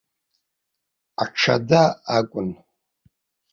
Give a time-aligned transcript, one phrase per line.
[1.23, 1.83] Аҽада
[2.15, 2.49] акәын.